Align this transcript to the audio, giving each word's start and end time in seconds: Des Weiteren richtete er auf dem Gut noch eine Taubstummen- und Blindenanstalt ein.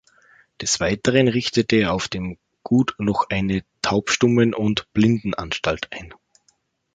Des 0.61 0.79
Weiteren 0.79 1.27
richtete 1.27 1.75
er 1.75 1.93
auf 1.93 2.07
dem 2.07 2.39
Gut 2.63 2.95
noch 2.97 3.29
eine 3.29 3.63
Taubstummen- 3.83 4.55
und 4.55 4.91
Blindenanstalt 4.93 5.89
ein. 5.91 6.11